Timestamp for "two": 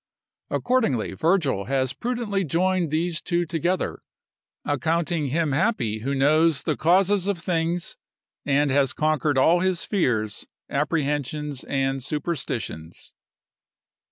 3.21-3.45